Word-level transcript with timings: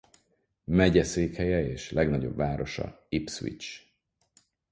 Megyeszékhelye 0.63 1.67
és 1.67 1.91
legnagyobb 1.91 2.35
városa 2.35 3.05
Ipswich. 3.09 3.81